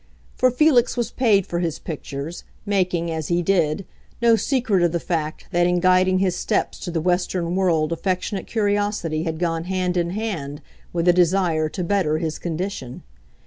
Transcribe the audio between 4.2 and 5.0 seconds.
secret of the